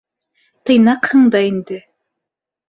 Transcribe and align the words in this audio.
Тыйнаҡһың 0.69 1.27
да 1.35 1.43
инде. 1.51 1.79